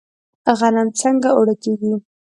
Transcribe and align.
غنم 0.59 0.87
څنګه 0.99 1.29
اوړه 1.37 1.55
کیږي؟ 1.63 1.93